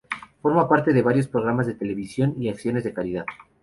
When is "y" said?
2.41-2.49